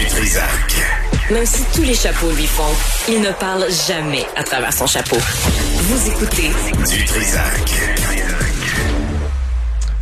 [0.00, 0.76] Du Trisac.
[1.30, 2.74] Même si tous les chapeaux lui font,
[3.06, 5.18] il ne parle jamais à travers son chapeau.
[5.18, 6.50] Vous écoutez
[6.88, 7.70] Du Trisac.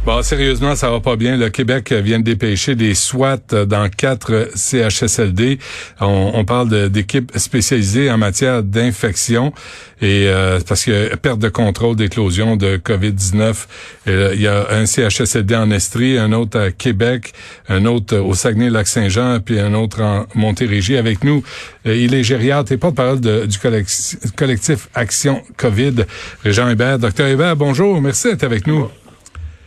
[0.09, 1.37] Bon, sérieusement, ça va pas bien.
[1.37, 5.59] Le Québec vient de dépêcher des SWAT dans quatre CHSLD.
[6.01, 9.53] On, parle d'équipes spécialisées en matière d'infection
[10.01, 13.67] et euh, parce que perte de contrôle d'éclosion de COVID-19.
[14.07, 17.35] Euh, il y a un CHSLD en Estrie, un autre à Québec,
[17.69, 20.97] un autre au Saguenay-Lac-Saint-Jean, puis un autre en Montérégie.
[20.97, 21.43] Avec nous,
[21.87, 26.07] euh, il est gériatre et porte-parole du collectif, Action COVID.
[26.45, 26.99] Régent Hébert.
[26.99, 28.01] Docteur Hébert, bonjour.
[28.01, 28.89] Merci d'être avec nous.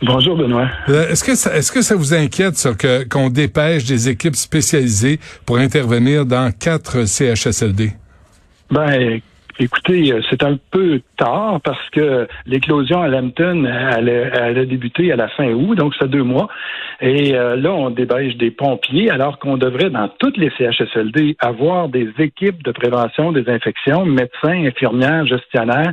[0.02, 0.68] Benoît.
[0.88, 4.36] Euh, est-ce que ça, est-ce que ça vous inquiète ça, que qu'on dépêche des équipes
[4.36, 7.92] spécialisées pour intervenir dans quatre CHSLD
[8.70, 9.20] Ben
[9.58, 15.12] Écoutez, euh, c'est un peu tard parce que l'éclosion à Lambton, elle, elle, a débuté
[15.12, 16.48] à la fin août, donc c'est deux mois.
[17.00, 21.88] Et euh, là, on débêche des pompiers, alors qu'on devrait, dans toutes les CHSLD, avoir
[21.88, 25.92] des équipes de prévention des infections, médecins, infirmières, gestionnaires,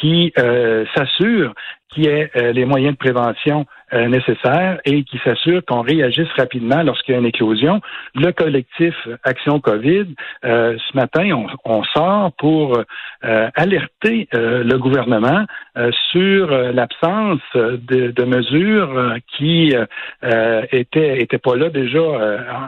[0.00, 1.54] qui euh, s'assurent
[1.90, 6.82] qu'il y ait les moyens de prévention euh, nécessaires et qui s'assure qu'on réagisse rapidement
[6.82, 7.80] lorsqu'il y a une éclosion.
[8.14, 10.08] Le collectif Action COVID,
[10.44, 12.76] euh, ce matin, on, on sort pour
[13.24, 15.46] euh, alerter le gouvernement
[16.10, 19.74] sur l'absence de, de, mesures qui
[20.72, 22.00] étaient étaient pas là déjà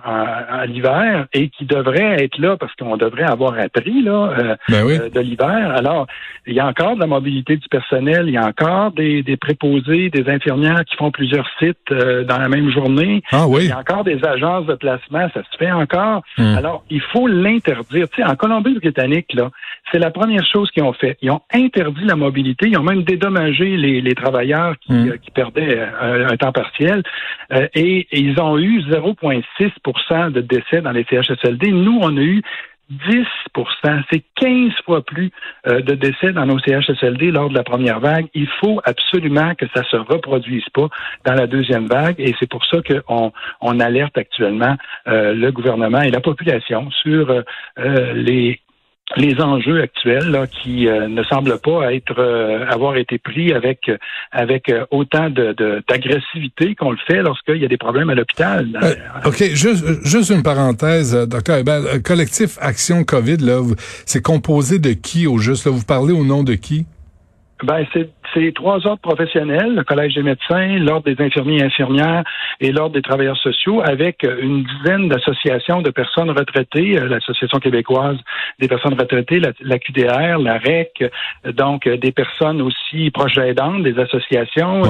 [0.04, 5.20] à l'hiver et qui devraient être là parce qu'on devrait avoir appris là ben de
[5.20, 5.72] l'hiver.
[5.76, 6.06] Alors,
[6.46, 9.36] il y a encore de la mobilité du personnel, il y a encore des, des
[9.36, 13.22] préposés, des infirmières qui font plusieurs sites euh, dans la même journée.
[13.30, 13.64] Ah oui.
[13.64, 16.22] Il y a encore des agences de placement, ça se fait encore.
[16.38, 16.56] Hmm.
[16.56, 18.08] Alors, il faut l'interdire.
[18.08, 19.50] Tu sais, en Colombie-Britannique, là,
[19.92, 21.18] c'est la première chose qu'ils ont fait.
[21.20, 22.68] Ils ont interdit la mobilité.
[22.68, 25.08] Ils ont même dédommagé les, les travailleurs qui, hmm.
[25.08, 27.02] euh, qui perdaient euh, un, temps partiel.
[27.74, 31.70] et, ils ont eu 0,6% de décès dans les CHSLD.
[31.70, 32.42] Nous, on a eu
[32.90, 35.30] 10% c'est 15 fois plus
[35.66, 38.26] euh, de décès dans nos CHSLD lors de la première vague.
[38.34, 40.88] Il faut absolument que ça se reproduise pas
[41.24, 46.02] dans la deuxième vague et c'est pour ça qu'on on alerte actuellement euh, le gouvernement
[46.02, 48.60] et la population sur euh, les
[49.16, 53.90] les enjeux actuels là, qui euh, ne semblent pas être euh, avoir été pris avec
[54.30, 55.54] avec euh, autant de,
[55.88, 58.68] d'agressivité qu'on le fait lorsqu'il y a des problèmes à l'hôpital.
[59.24, 62.02] OK, juste, juste une parenthèse, docteur Hébert.
[62.04, 63.62] Collectif Action COVID, là,
[64.06, 65.66] c'est composé de qui au juste?
[65.66, 66.86] Là, vous parlez au nom de qui?
[67.64, 72.24] Ben, c'est c'est trois ordres professionnels, le Collège des médecins, l'Ordre des infirmiers et infirmières
[72.60, 78.18] et l'Ordre des travailleurs sociaux, avec une dizaine d'associations de personnes retraitées, euh, l'Association québécoise
[78.58, 81.10] des personnes retraitées, la, QDR, la REC,
[81.54, 84.82] donc euh, des personnes aussi proches aidantes, des associations,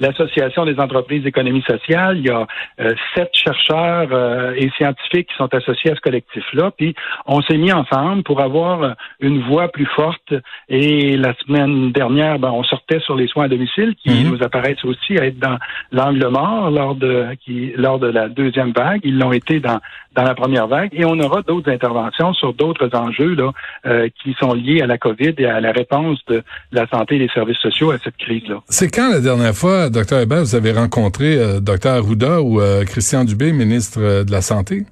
[0.00, 2.18] l'Association des entreprises d'économie sociale.
[2.18, 2.46] Il y a
[2.80, 6.70] euh, sept chercheurs et scientifiques qui sont associés à ce collectif-là.
[6.76, 6.94] Puis
[7.26, 10.34] on s'est mis ensemble pour avoir une voix plus forte.
[10.68, 14.30] Et la semaine dernière, ben, on sort sur les soins à domicile qui mhm.
[14.30, 15.58] nous apparaissent aussi être dans
[15.92, 19.00] l'angle mort lors de qui lors de la deuxième vague.
[19.04, 19.80] Ils l'ont été dans
[20.14, 23.52] dans la première vague et on aura d'autres interventions sur d'autres enjeux là
[23.86, 26.42] euh, qui sont liés à la COVID et à la réponse de
[26.72, 28.60] la santé et des services sociaux à cette crise là.
[28.68, 32.84] C'est quand la dernière fois, docteur Hébert, vous avez rencontré euh, docteur Arruda ou euh,
[32.84, 34.84] Christian Dubé, ministre de la santé?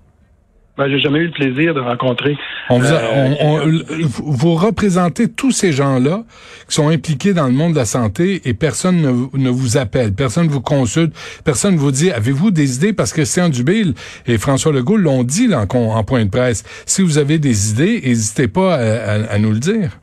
[0.78, 2.38] Ben, j'ai jamais eu le plaisir de rencontrer.
[2.70, 6.22] On vous, euh, vous représentez tous ces gens-là
[6.68, 10.46] qui sont impliqués dans le monde de la santé et personne ne, vous appelle, personne
[10.46, 11.12] ne vous consulte,
[11.44, 12.92] personne ne vous dit avez-vous des idées?
[12.92, 13.82] Parce que Christian Dubé
[14.26, 16.62] et François Legault l'ont dit en, en, point de presse.
[16.86, 19.98] Si vous avez des idées, n'hésitez pas à nous le dire.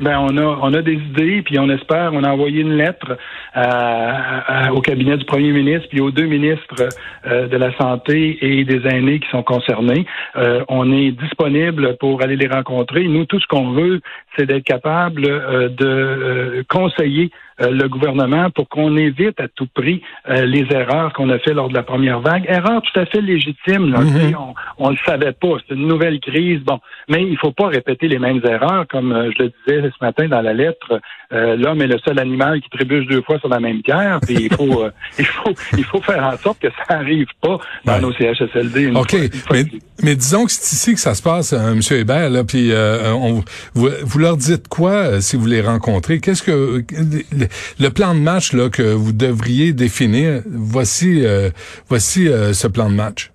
[0.00, 3.18] Ben on a on a des idées puis on espère on a envoyé une lettre
[4.72, 6.88] au cabinet du premier ministre puis aux deux ministres
[7.26, 10.06] euh, de la santé et des aînés qui sont concernés.
[10.36, 13.08] Euh, on est disponible pour aller les rencontrer.
[13.08, 14.00] Nous tout ce qu'on veut
[14.36, 20.00] c'est d'être capable euh, de conseiller euh, le gouvernement pour qu'on évite à tout prix
[20.28, 22.44] euh, les erreurs qu'on a fait lors de la première vague.
[22.48, 23.96] Erreurs tout à fait légitimes.
[23.98, 24.36] Mhm.
[24.78, 25.56] On ne le savait pas.
[25.66, 26.60] C'est une nouvelle crise.
[26.60, 26.78] Bon,
[27.08, 30.28] mais il faut pas répéter les mêmes erreurs, comme euh, je le disais ce matin
[30.28, 31.00] dans la lettre.
[31.30, 34.18] L'homme est le seul animal qui trébuche deux fois sur la même pierre.
[34.22, 34.86] Puis il faut,
[35.18, 38.92] il faut, il faut faire en sorte que ça arrive pas dans nos CHSLD.
[38.94, 39.14] Ok,
[39.50, 39.64] mais,
[40.02, 42.30] mais, disons que c'est ici que ça se passe, Monsieur Hébert.
[42.30, 43.44] Là, puis on,
[43.74, 46.20] vous, vous leur dites quoi si vous les rencontrez?
[46.20, 46.82] Qu'est-ce que
[47.80, 51.50] le plan de match là, que vous devriez définir, voici, euh,
[51.88, 53.30] voici euh, ce plan de match.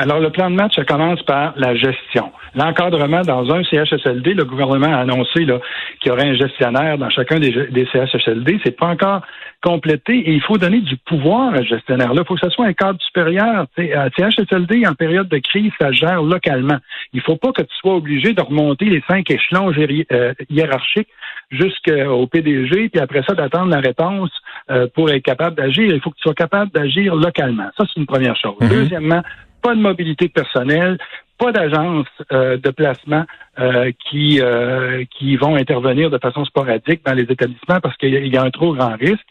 [0.00, 2.30] Alors, le plan de match, ça commence par la gestion.
[2.54, 5.58] L'encadrement dans un CHSLD, le gouvernement a annoncé qu'il
[6.06, 8.60] y aurait un gestionnaire dans chacun des, des CHSLD.
[8.62, 9.22] C'est pas encore
[9.62, 12.22] complété et il faut donner du pouvoir à ce gestionnaire-là.
[12.22, 13.66] Il faut que ce soit un cadre supérieur.
[13.76, 16.78] CHSLD, en période de crise, ça gère localement.
[17.12, 21.08] Il faut pas que tu sois obligé de remonter les cinq échelons euh, hiérarchiques
[21.50, 24.30] jusqu'au PDG, puis après ça, d'attendre la réponse
[24.70, 25.92] euh, pour être capable d'agir.
[25.92, 27.68] Il faut que tu sois capable d'agir localement.
[27.76, 28.56] Ça, c'est une première chose.
[28.60, 28.68] Mm-hmm.
[28.68, 29.22] Deuxièmement,
[29.62, 30.98] pas de mobilité personnelle,
[31.38, 33.24] pas d'agence euh, de placement
[33.58, 38.36] euh, qui euh, qui vont intervenir de façon sporadique dans les établissements parce qu'il y,
[38.36, 39.26] a un trop grand risque.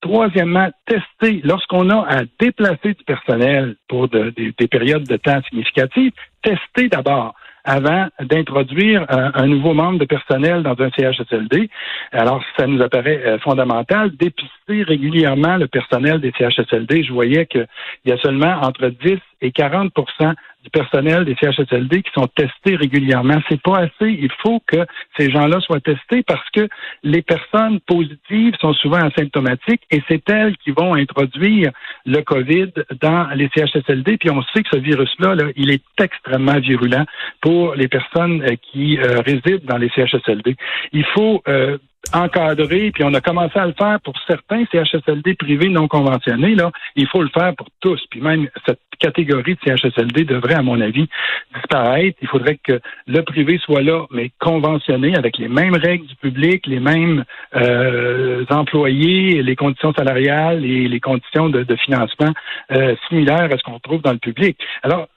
[0.00, 6.12] Troisièmement, tester lorsqu'on a à déplacer du personnel pour des, des périodes de temps significatives,
[6.42, 7.34] tester d'abord
[7.64, 11.68] avant d'introduire un, nouveau membre de personnel dans un CHSLD.
[12.12, 17.04] Alors, ça nous apparaît fondamental d'épicer régulièrement le personnel des CHSLD.
[17.04, 17.66] Je voyais qu'il
[18.06, 19.92] y a seulement entre 10 et 40
[20.70, 23.40] personnel des CHSLD qui sont testés régulièrement.
[23.48, 24.10] C'est pas assez.
[24.10, 24.86] Il faut que
[25.16, 26.68] ces gens-là soient testés parce que
[27.02, 31.70] les personnes positives sont souvent asymptomatiques et c'est elles qui vont introduire
[32.06, 34.18] le COVID dans les CHSLD.
[34.18, 37.04] Puis on sait que ce virus-là, là, il est extrêmement virulent
[37.40, 40.56] pour les personnes euh, qui euh, résident dans les CHSLD.
[40.92, 41.78] Il faut euh,
[42.12, 46.70] encadré, puis on a commencé à le faire pour certains CHSLD privés non conventionnés, là,
[46.96, 48.00] il faut le faire pour tous.
[48.10, 51.08] Puis même cette catégorie de CHSLD devrait, à mon avis,
[51.54, 52.18] disparaître.
[52.22, 56.66] Il faudrait que le privé soit là, mais conventionné, avec les mêmes règles du public,
[56.66, 57.24] les mêmes
[57.54, 62.32] euh, employés, les conditions salariales et les conditions de, financement
[62.72, 64.58] euh, similaires à ce qu'on trouve dans le public.
[64.82, 65.08] Alors,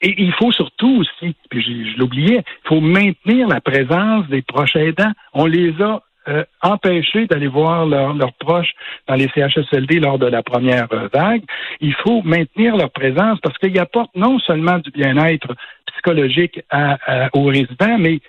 [0.00, 4.42] et il faut surtout aussi, puis je, je l'oubliais, il faut maintenir la présence des
[4.42, 5.10] proches aidants.
[5.34, 8.72] On les a euh, empêcher d'aller voir leurs proches
[9.06, 11.42] dans les CHSLD lors de la première euh, vague.
[11.80, 15.54] Il faut maintenir leur présence parce qu'ils apportent non seulement du bien-être
[15.86, 16.60] psychologique
[17.32, 18.20] aux résidents, mais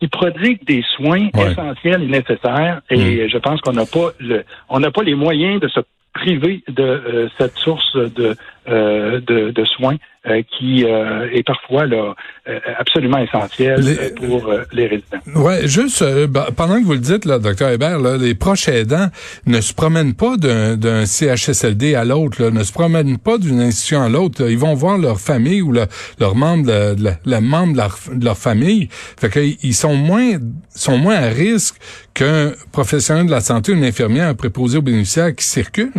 [0.00, 2.80] ils prodiguent des soins essentiels et nécessaires.
[2.90, 3.28] Et mm.
[3.28, 5.80] je pense qu'on n'a pas le, on n'a pas les moyens de se
[6.18, 8.36] priver de euh, cette source de,
[8.66, 9.96] de, de soins
[10.28, 12.14] euh, qui euh, est parfois là,
[12.48, 13.80] euh, absolument essentiel
[14.16, 15.20] pour les résidents.
[15.36, 19.08] Ouais, juste bah, pendant que vous le dites, là, docteur Hébert, là, les proches aidants
[19.46, 24.08] ne se promènent pas d'un CHSLD à l'autre, ne se promènent pas d'une institution à
[24.08, 24.50] l'autre.
[24.50, 25.86] Ils vont voir leur famille ou leur,
[26.18, 28.88] leur membre de, de, membre de leur, de leur, famille.
[28.90, 30.32] Fait qu'ils sont moins
[30.68, 31.76] sont moins à risque
[32.12, 35.92] qu'un professionnel de la santé, une infirmière, un préposé aux bénéficiaires qui circule.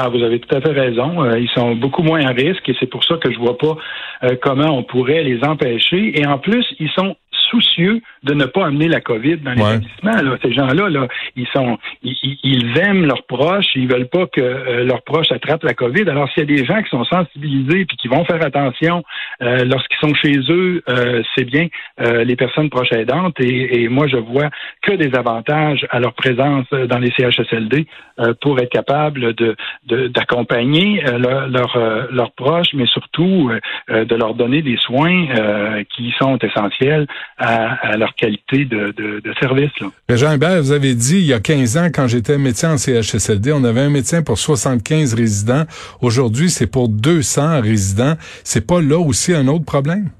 [0.00, 1.24] Ah, vous avez tout à fait raison.
[1.24, 3.76] Euh, ils sont beaucoup moins à risque et c'est pour ça que je vois pas
[4.22, 6.16] euh, comment on pourrait les empêcher.
[6.16, 7.16] Et en plus, ils sont
[7.50, 10.36] soucieux de ne pas amener la COVID dans l'établissement.
[10.42, 15.02] Ces gens-là, là, ils sont, ils, aiment leurs proches, ils veulent pas que euh, leurs
[15.02, 16.08] proches attrapent la COVID.
[16.08, 19.04] Alors, s'il y a des gens qui sont sensibilisés puis qui vont faire attention
[19.42, 21.68] euh, lorsqu'ils sont chez eux, euh, c'est bien
[21.98, 23.36] les personnes proches aidantes.
[23.40, 24.50] Et, moi, je vois
[24.82, 27.86] que des avantages à leur présence dans les CHSLD
[28.40, 29.56] pour être capable de
[29.86, 33.50] d'accompagner leurs leurs proches, mais surtout
[33.88, 35.26] de leur donner des soins
[35.94, 37.06] qui sont essentiels
[37.38, 39.70] à, leur qualité de, service.
[40.08, 43.52] Jean Hubert, vous avez dit il y a 15 ans, quand j'étais médecin en CHSLD,
[43.52, 45.64] on avait un médecin pour 75 résidents.
[46.00, 48.14] Aujourd'hui, c'est pour 200 résidents.
[48.44, 50.10] C'est pas là aussi un autre problème?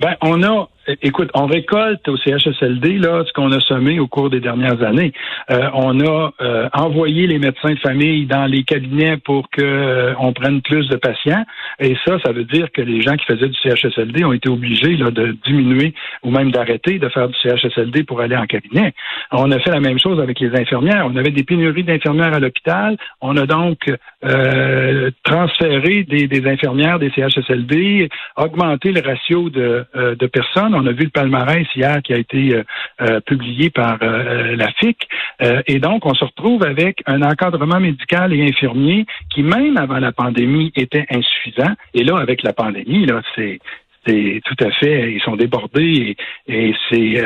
[0.00, 0.68] Ben, on a
[1.02, 5.12] écoute, on récolte au CHSLD là ce qu'on a semé au cours des dernières années.
[5.50, 10.14] Euh, on a euh, envoyé les médecins de famille dans les cabinets pour que euh,
[10.18, 11.44] on prenne plus de patients.
[11.80, 14.96] Et ça, ça veut dire que les gens qui faisaient du CHSLD ont été obligés
[14.96, 18.92] là, de diminuer ou même d'arrêter de faire du CHSLD pour aller en cabinet.
[19.32, 21.06] On a fait la même chose avec les infirmières.
[21.06, 22.96] On avait des pénuries d'infirmières à l'hôpital.
[23.20, 23.78] On a donc
[25.24, 31.04] transféré des, des, infirmières des CHSLD, augmenté le ratio de, de personnes on a vu
[31.04, 32.62] le palmarès hier qui a été euh,
[33.00, 35.08] euh, publié par euh, la FIC.
[35.66, 40.12] et donc, on se retrouve avec un encadrement médical et infirmier qui, même avant la
[40.12, 41.72] pandémie, était insuffisant.
[41.94, 43.58] Et là, avec la pandémie, là, c'est
[44.06, 46.16] c'est tout à fait, ils sont débordés
[46.46, 47.20] et, c'est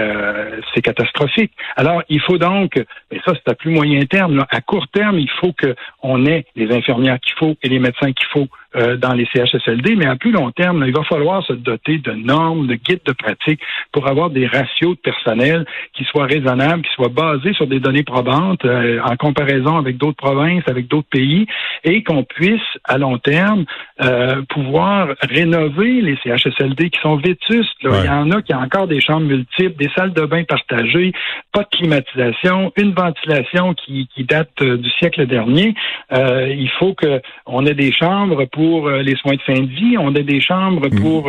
[0.73, 1.53] c'est catastrophique.
[1.77, 5.29] Alors, il faut donc, mais ça c'est à plus moyen terme, à court terme, il
[5.29, 9.27] faut qu'on ait les infirmières qu'il faut et les médecins qu'il faut euh, dans les
[9.35, 13.01] CHSLD, mais à plus long terme, il va falloir se doter de normes, de guides
[13.05, 13.61] de pratique
[13.91, 18.05] pour avoir des ratios de personnel qui soient raisonnables, qui soient basés sur des données
[18.05, 21.49] probantes euh, en comparaison avec d'autres provinces, avec d'autres pays,
[21.83, 23.65] et qu'on puisse, à long terme,
[24.03, 27.75] euh, pouvoir rénover les CHSLD qui sont vétustes.
[27.83, 31.13] Il y en a qui ont encore des chambres multiples, des salles de bain partagées,
[31.53, 35.75] pas de climatisation, une ventilation qui, qui date du siècle dernier.
[36.13, 40.15] il faut qu'on ait des chambres pour pour les soins de fin de vie, on
[40.15, 41.01] a des chambres Mm.
[41.01, 41.23] pour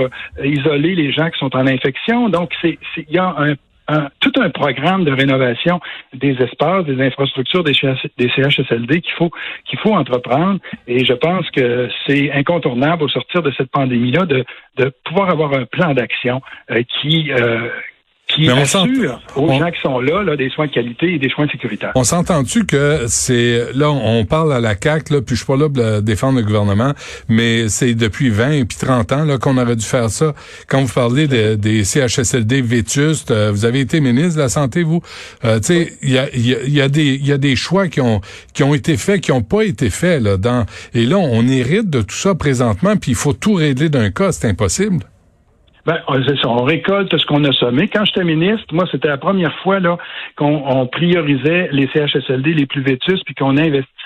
[0.43, 2.29] isoler les gens qui sont en infection.
[2.29, 2.77] Donc, il
[3.09, 3.55] y a un
[4.19, 5.79] tout un programme de rénovation
[6.13, 7.73] des espaces, des infrastructures des,
[8.17, 9.31] des CHSLD qu'il faut
[9.65, 10.59] qu'il faut entreprendre.
[10.87, 14.45] Et je pense que c'est incontournable au sortir de cette pandémie-là de,
[14.77, 17.69] de pouvoir avoir un plan d'action euh, qui euh,
[18.33, 19.59] qui assure aux on...
[19.59, 21.91] gens qui sont là, là, des soins de qualité et des soins sécuritaires.
[21.95, 25.57] On s'entend-tu que c'est là on parle à la CAC là, puis je suis pas
[25.57, 26.93] là pour défendre le gouvernement,
[27.29, 30.33] mais c'est depuis 20 et puis 30 ans là qu'on aurait dû faire ça.
[30.67, 34.83] Quand vous parlez de, des CHSLD vétustes, euh, vous avez été ministre de la santé
[34.83, 35.01] vous,
[35.45, 37.87] euh, tu sais, il y a, y, y a des il y a des choix
[37.87, 38.21] qui ont
[38.53, 41.89] qui ont été faits qui ont pas été faits là dans et là on hérite
[41.89, 45.05] de tout ça présentement puis il faut tout régler d'un cas, c'est impossible.
[45.85, 45.97] Ben,
[46.27, 46.47] c'est ça.
[46.47, 47.87] On récolte ce qu'on a sommé.
[47.87, 49.97] Quand j'étais ministre, moi, c'était la première fois là
[50.35, 54.00] qu'on on priorisait les CHSLD les plus vétustes, puis qu'on investissait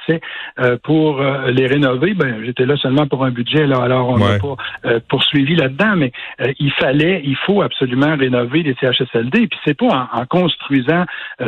[0.60, 2.14] euh, pour euh, les rénover.
[2.14, 4.40] Ben, j'étais là seulement pour un budget, là, alors on n'a Ouais.
[4.40, 6.12] pas euh, poursuivi là-dedans, mais
[6.60, 9.48] il fallait, il faut absolument rénover les CHSLD.
[9.48, 11.06] Puis c'est pas en, en construisant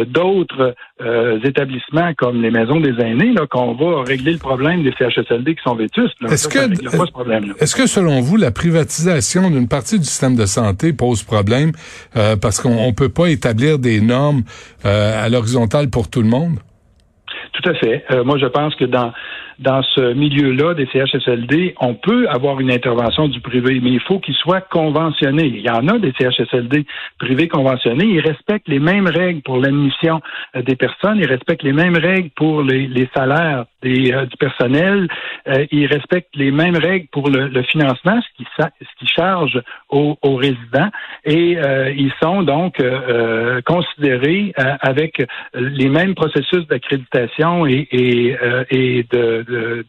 [0.08, 0.76] d'autres
[1.44, 5.62] établissements comme les maisons des aînés là qu'on va régler le problème des CHSLD qui
[5.64, 6.16] sont vétustes.
[6.30, 7.54] Est-ce que- règle pas ce problème-là.
[7.60, 11.72] Est-ce que selon vous, la privatisation d'une partie du système de santé pose problème
[12.16, 14.44] euh, parce qu'on on peut pas établir des normes
[14.86, 16.58] euh, à l'horizontale pour tout le monde?
[17.58, 18.06] Tout à fait.
[18.12, 19.14] Euh, moi, je pense que dans
[19.60, 24.20] dans ce milieu-là des CHSLD, on peut avoir une intervention du privé, mais il faut
[24.20, 25.46] qu'il soit conventionné.
[25.46, 26.86] Il y en a des CHSLD
[27.20, 28.06] privés conventionnés.
[28.06, 30.22] Ils respectent les mêmes règles pour l'admission
[30.56, 31.18] euh, des personnes.
[31.18, 35.08] Ils respectent les mêmes règles pour les, salaires des, euh, du personnel.
[35.48, 38.44] Euh, ils respectent les mêmes règles pour le, financement, ce
[39.00, 39.60] qui, charge
[39.90, 40.90] aux, résidents.
[41.26, 41.58] Et
[41.98, 42.82] ils sont donc
[43.66, 45.24] considérés avec
[45.54, 48.38] les mêmes processus d'accréditation et,
[49.12, 49.46] de-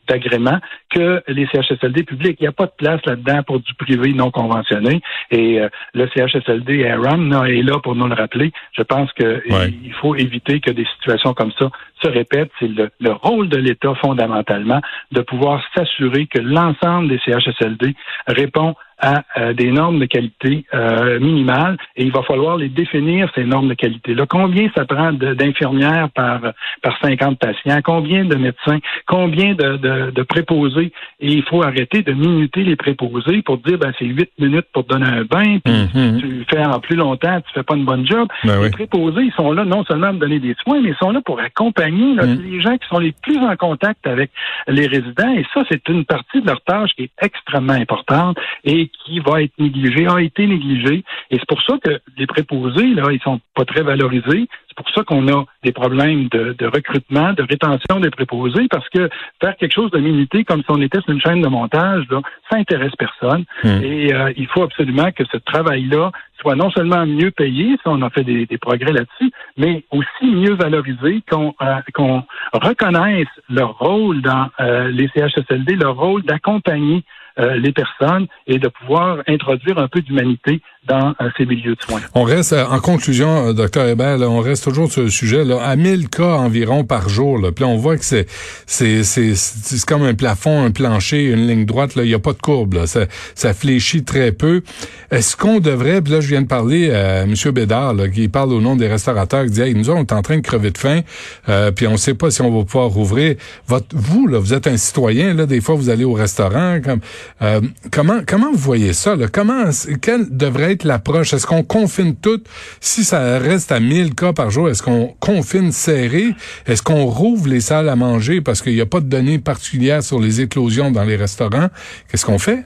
[0.09, 0.59] d'agrément
[0.91, 2.37] que les CHSLD publics.
[2.41, 5.01] Il n'y a pas de place là-dedans pour du privé non conventionné.
[5.31, 8.53] Et euh, le CHSLD Aaron là, est là pour nous le rappeler.
[8.73, 9.73] Je pense que Ouais.
[9.85, 11.71] il faut éviter que des situations comme ça
[12.03, 12.51] se répètent.
[12.59, 14.81] C'est le, le rôle de l'État fondamentalement
[15.13, 17.95] de pouvoir s'assurer que l'ensemble des CHSLD
[18.27, 23.31] répond à euh, des normes de qualité euh, minimales et il va falloir les définir,
[23.35, 24.27] ces normes de qualité-là.
[24.29, 26.41] Combien ça prend d'infirmières par,
[26.83, 27.81] par 50 patients?
[27.85, 28.79] Combien de médecins?
[29.07, 30.93] Combien de, de, de préposés?
[31.21, 34.85] Et il faut arrêter de minuter les préposés pour dire, ben, c'est huit minutes pour
[34.87, 36.19] te donner un bain, puis Mhm.
[36.21, 38.29] tu fais en plus longtemps, tu fais pas une bonne job.
[38.45, 38.65] Ben oui.
[38.65, 41.21] Les préposés, ils sont là non seulement pour donner des soins, mais ils sont là
[41.25, 42.43] pour accompagner là, Mm.
[42.51, 44.31] les gens qui sont les plus en contact avec
[44.67, 45.33] les résidents.
[45.35, 49.43] Et ça, c'est une partie de leur tâche qui est extrêmement importante et qui va
[49.43, 51.05] être négligée, a été négligée.
[51.31, 54.49] Et c'est pour ça que les préposés, là, ils sont pas très valorisés.
[54.69, 58.89] C'est pour ça qu'on a des problèmes de, de recrutement, de rétention des préposés, parce
[58.91, 59.09] que
[59.41, 62.21] faire quelque chose de minité comme si on était sur une chaîne de montage, là,
[62.51, 63.45] ça intéresse personne.
[63.65, 63.83] Mm.
[63.83, 68.03] Et euh, il faut absolument que ce travail-là soit non seulement mieux payé, ça on
[68.03, 73.77] a fait des, des progrès là-dessus, mais aussi mieux valorisé, qu'on euh, qu'on reconnaisse leur
[73.79, 77.03] rôle dans euh, les CHSLD, leur rôle d'accompagner
[77.39, 82.01] les personnes et de pouvoir introduire un peu d'humanité dans euh, ces milieux de soins.
[82.15, 85.45] On reste, euh, en conclusion, euh, docteur Hébert, là, on reste toujours sur le sujet,
[85.45, 87.39] là, à 1000 cas environ par jour.
[87.39, 87.53] Là.
[87.53, 88.27] Puis là, on voit que c'est,
[88.67, 91.95] c'est, c'est, comme un plafond, un plancher, une ligne droite.
[91.95, 92.75] Là, il n'y a pas de courbe.
[92.75, 92.87] Là.
[92.87, 94.63] Ça, ça fléchit très peu.
[95.11, 97.35] Est-ce qu'on devrait, puis là, je viens de parler à M.
[97.53, 100.23] Bédard, là, qui parle au nom des restaurateurs, qui dit, hey, nous, on est en
[100.23, 101.01] train de crever de faim,
[101.49, 103.37] euh, puis on ne sait pas si on va pouvoir rouvrir.
[103.67, 106.81] Votre, vous, là, vous êtes un citoyen, là, des fois, vous allez au restaurant.
[106.83, 107.01] Comme,
[107.43, 109.17] euh, comment, comment vous voyez ça?
[109.17, 109.27] Là?
[109.31, 109.65] Comment,
[110.01, 112.43] quelle devrait être Est-ce qu'on confine tout?
[112.81, 116.35] Si ça reste à 1000 cas par jour, est-ce qu'on confine serré?
[116.67, 120.03] Est-ce qu'on rouvre les salles à manger parce qu'il n'y a pas de données particulières
[120.03, 121.69] sur les éclosions dans les restaurants?
[122.11, 122.65] Qu'est-ce qu'on fait?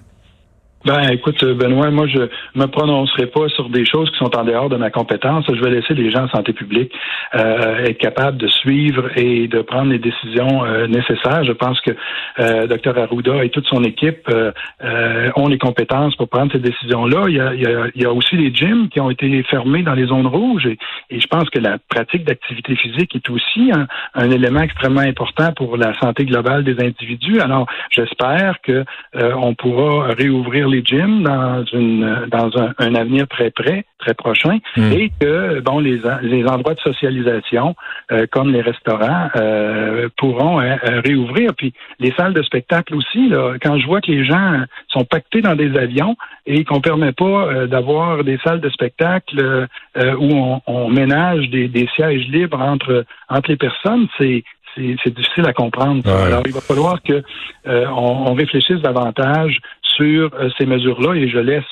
[0.85, 4.69] Ben, écoute, Benoît, moi, je me prononcerai pas sur des choses qui sont en dehors
[4.69, 5.45] de ma compétence.
[5.49, 6.93] Je vais laisser les gens en santé publique
[7.35, 11.45] euh, être capables de suivre et de prendre les décisions euh, nécessaires.
[11.45, 11.93] Je pense que
[12.41, 14.51] euh, Dr Arruda et toute son équipe euh,
[14.83, 17.25] euh, ont les compétences pour prendre ces décisions-là.
[17.29, 19.95] Il y, a, il, il y a aussi les gyms qui ont été fermés dans
[19.95, 20.79] les zones rouges et,
[21.11, 25.53] et je pense que la pratique d'activité physique est aussi un, un, élément extrêmement important
[25.53, 27.41] pour la santé globale des individus.
[27.41, 28.85] Alors, j'espère que
[29.17, 34.15] euh, on pourra réouvrir les gyms dans une dans un, un avenir très près, très
[34.15, 34.93] prochain, Mm.
[34.93, 37.75] et que bon les les endroits de socialisation
[38.11, 41.55] euh, comme les restaurants euh, pourront euh, réouvrir.
[41.55, 43.29] Puis les salles de spectacle aussi.
[43.29, 47.13] Là, quand je vois que les gens sont pactés dans des avions et qu'on permet
[47.13, 53.05] pas d'avoir des salles de spectacle où on, on ménage des, des sièges libres entre
[53.29, 54.43] entre les personnes, c'est
[54.75, 56.09] c'est difficile à comprendre.
[56.09, 57.23] Alors, il va falloir que
[57.67, 59.59] on, on, réfléchisse davantage
[60.03, 61.65] sur euh, ces mesures-là et je laisse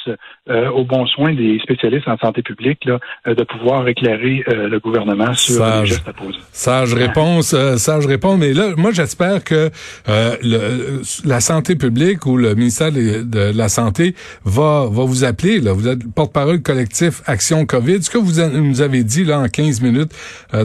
[0.49, 4.79] euh, au bon soin des spécialistes en santé publique là, euh, de pouvoir éclairer le
[4.79, 6.39] gouvernement sur les gestes à poser.
[6.53, 8.39] Sage réponse, sage réponse.
[8.39, 9.71] Mais là, moi, j'espère que
[10.07, 15.61] le, la santé publique ou le ministère de la Santé va, va vous appeler.
[15.61, 15.73] Là.
[15.73, 18.03] Vous êtes porte-parole collectif Action COVID.
[18.03, 20.13] Ce que vous nous avez dit là en 15 minutes,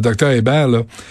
[0.01, 0.67] docteur Hébert,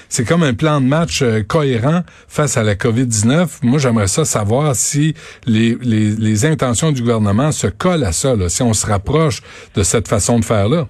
[0.08, 3.60] c'est comme un plan de match cohérent face à la COVID-19.
[3.62, 5.14] Moi, j'aimerais ça savoir si
[5.46, 9.40] les, les, les les intentions du gouvernement se collent à ça, si on se rapproche
[9.74, 10.86] de cette façon de faire-là?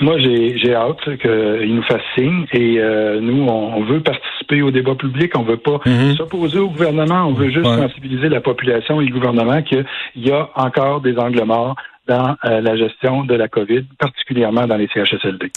[0.00, 4.94] Moi, j'ai hâte qu'il nous fasse signe et euh, nous, on, veut participer au débat
[4.94, 5.32] public.
[5.36, 6.16] On veut pas mm-hmm.
[6.16, 7.26] s'opposer au gouvernement.
[7.26, 9.84] On veut juste sensibiliser la population et le gouvernement qu'il
[10.16, 11.76] y a encore des angles morts
[12.08, 15.52] dans euh, la gestion de la COVID, particulièrement dans les CHSLD.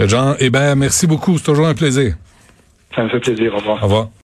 [0.00, 1.38] Jean Hébert, merci beaucoup.
[1.38, 2.16] C'est toujours un plaisir.
[2.94, 3.54] Ça me fait plaisir.
[3.54, 3.78] Au revoir.
[3.82, 4.08] Au revoir.